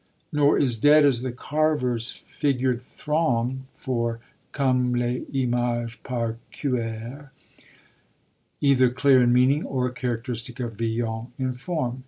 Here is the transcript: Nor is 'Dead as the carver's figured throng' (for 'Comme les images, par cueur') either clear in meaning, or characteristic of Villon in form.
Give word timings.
Nor 0.33 0.57
is 0.57 0.79
'Dead 0.79 1.05
as 1.05 1.21
the 1.21 1.31
carver's 1.31 2.09
figured 2.09 2.81
throng' 2.81 3.67
(for 3.75 4.19
'Comme 4.51 4.95
les 4.95 5.21
images, 5.31 5.95
par 5.97 6.37
cueur') 6.51 7.31
either 8.59 8.89
clear 8.89 9.21
in 9.21 9.31
meaning, 9.31 9.63
or 9.63 9.91
characteristic 9.91 10.59
of 10.59 10.73
Villon 10.73 11.27
in 11.37 11.53
form. 11.53 11.99